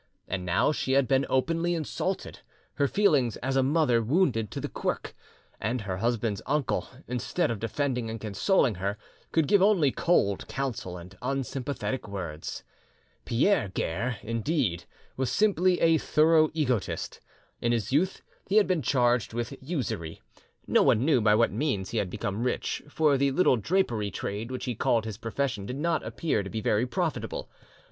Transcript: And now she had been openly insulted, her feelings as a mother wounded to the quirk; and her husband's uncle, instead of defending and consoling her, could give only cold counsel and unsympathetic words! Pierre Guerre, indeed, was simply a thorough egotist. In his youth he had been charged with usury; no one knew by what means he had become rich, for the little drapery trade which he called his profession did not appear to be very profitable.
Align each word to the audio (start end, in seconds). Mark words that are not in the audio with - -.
And 0.27 0.43
now 0.47 0.71
she 0.71 0.93
had 0.93 1.07
been 1.07 1.27
openly 1.29 1.75
insulted, 1.75 2.39
her 2.73 2.87
feelings 2.87 3.37
as 3.37 3.55
a 3.55 3.61
mother 3.61 4.01
wounded 4.01 4.49
to 4.49 4.59
the 4.59 4.67
quirk; 4.67 5.13
and 5.59 5.81
her 5.81 5.97
husband's 5.97 6.41
uncle, 6.47 6.87
instead 7.07 7.51
of 7.51 7.59
defending 7.59 8.09
and 8.09 8.19
consoling 8.19 8.77
her, 8.81 8.97
could 9.31 9.47
give 9.47 9.61
only 9.61 9.91
cold 9.91 10.47
counsel 10.47 10.97
and 10.97 11.15
unsympathetic 11.21 12.07
words! 12.07 12.63
Pierre 13.25 13.69
Guerre, 13.69 14.17
indeed, 14.23 14.85
was 15.17 15.31
simply 15.31 15.79
a 15.79 15.99
thorough 15.99 16.49
egotist. 16.51 17.19
In 17.61 17.71
his 17.71 17.91
youth 17.91 18.23
he 18.47 18.55
had 18.55 18.65
been 18.65 18.81
charged 18.81 19.35
with 19.35 19.55
usury; 19.61 20.19
no 20.65 20.81
one 20.81 21.05
knew 21.05 21.21
by 21.21 21.35
what 21.35 21.51
means 21.51 21.91
he 21.91 21.99
had 21.99 22.09
become 22.09 22.41
rich, 22.41 22.81
for 22.89 23.19
the 23.19 23.29
little 23.29 23.55
drapery 23.55 24.09
trade 24.09 24.49
which 24.49 24.65
he 24.65 24.73
called 24.73 25.05
his 25.05 25.17
profession 25.19 25.67
did 25.67 25.77
not 25.77 26.03
appear 26.03 26.41
to 26.41 26.49
be 26.49 26.59
very 26.59 26.87
profitable. 26.87 27.51